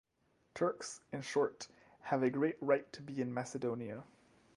Turks, 0.55 1.01
in 1.11 1.21
short, 1.21 1.67
have 2.05 2.23
a 2.23 2.31
great 2.31 2.57
right 2.59 2.91
to 2.93 3.03
be 3.03 3.21
in 3.21 3.31
Macedonia. 3.31 4.03